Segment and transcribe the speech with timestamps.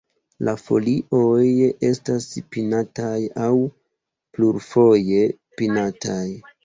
[0.47, 1.49] La folioj
[1.89, 3.53] estas pinataj aŭ
[4.39, 5.23] plurfoje
[5.61, 6.23] pinataj.